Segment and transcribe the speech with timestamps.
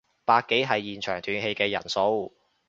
[0.25, 2.33] 百幾係現場斷氣嘅人數